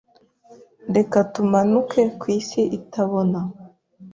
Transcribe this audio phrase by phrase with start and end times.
[0.95, 3.39] Reka tumanuke ku isi itabona